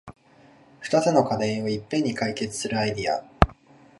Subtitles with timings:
[0.79, 3.23] ふたつの課題をいっぺんに解決するアイデア